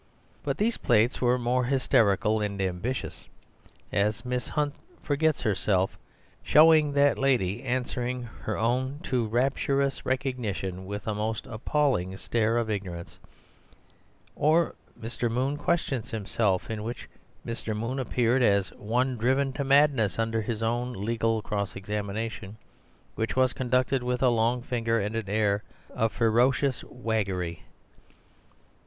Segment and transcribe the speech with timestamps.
[0.41, 5.95] But these plates were more hysterical and ambitious—as, "Miss Hunt forgets Herself,"
[6.41, 12.67] showing that lady answering her own too rapturous recognition with a most appalling stare of
[12.67, 13.19] ignorance;
[14.35, 15.29] or "Mr.
[15.29, 17.07] Moon questions Himself," in which
[17.45, 17.77] Mr.
[17.77, 22.57] Moon appeared as one driven to madness under his own legal cross examination,
[23.13, 25.61] which was conducted with a long forefinger and an air
[25.93, 27.61] of ferocious waggery.